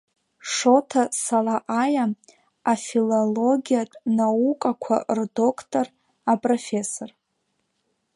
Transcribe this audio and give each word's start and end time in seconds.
Шоҭа 0.53 1.03
Салаҟаиа, 1.21 2.05
афилологиатә 2.71 3.97
наукақәа 4.17 4.97
рдоқтор, 5.17 5.87
апрофессор. 6.31 7.09